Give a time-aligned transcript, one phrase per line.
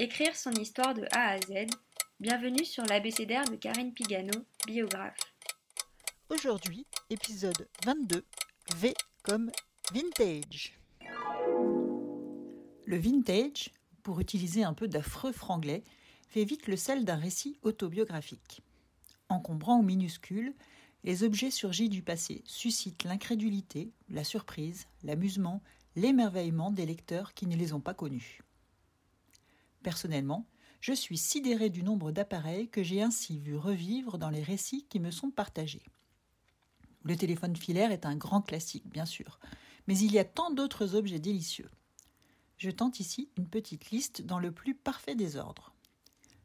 [0.00, 1.66] Écrire son histoire de A à Z.
[2.20, 5.18] Bienvenue sur l'abécédaire de Karine Pigano, biographe.
[6.30, 8.24] Aujourd'hui, épisode 22,
[8.76, 9.50] V comme
[9.92, 10.78] vintage.
[12.86, 13.70] Le vintage,
[14.04, 15.82] pour utiliser un peu d'affreux franglais,
[16.28, 18.62] fait vite le sel d'un récit autobiographique.
[19.28, 20.54] Encombrant ou minuscule,
[21.02, 25.60] les objets surgis du passé suscitent l'incrédulité, la surprise, l'amusement,
[25.96, 28.42] l'émerveillement des lecteurs qui ne les ont pas connus.
[29.88, 30.44] Personnellement,
[30.82, 35.00] je suis sidéré du nombre d'appareils que j'ai ainsi vu revivre dans les récits qui
[35.00, 35.82] me sont partagés.
[37.04, 39.40] Le téléphone filaire est un grand classique, bien sûr,
[39.86, 41.70] mais il y a tant d'autres objets délicieux.
[42.58, 45.74] Je tente ici une petite liste dans le plus parfait désordre.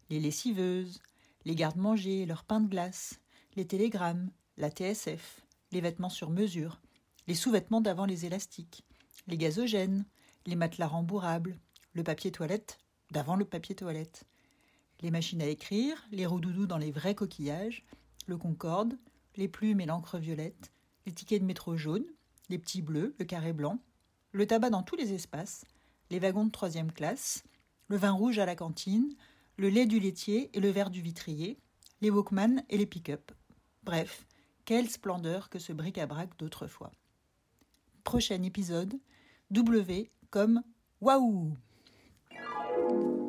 [0.10, 1.02] Les lessiveuses,
[1.44, 3.20] les gardes-manger, leurs pains de glace,
[3.58, 5.42] les télégrammes, la TSF,
[5.74, 6.80] les vêtements sur mesure,
[7.28, 8.86] les sous-vêtements d'avant les élastiques,
[9.28, 10.06] les gazogènes,
[10.46, 11.60] les matelas rembourrables,
[11.92, 12.80] le papier toilette
[13.14, 14.26] d'avant le papier toilette,
[15.02, 17.86] les machines à écrire, les roues-doudous dans les vrais coquillages,
[18.26, 18.98] le Concorde,
[19.36, 20.72] les plumes et l'encre violette,
[21.06, 22.08] les tickets de métro jaunes,
[22.50, 23.80] les petits bleus, le carré blanc,
[24.32, 25.64] le tabac dans tous les espaces,
[26.10, 27.44] les wagons de troisième classe,
[27.88, 29.16] le vin rouge à la cantine,
[29.58, 31.60] le lait du laitier et le verre du vitrier,
[32.02, 33.32] les Walkman et les pick-up.
[33.84, 34.26] Bref,
[34.66, 36.92] quelle splendeur que ce bric-à-brac d'autrefois.
[38.04, 39.00] Prochain épisode,
[39.52, 40.64] W comme
[41.00, 41.56] Waouh
[42.84, 43.23] Thank you.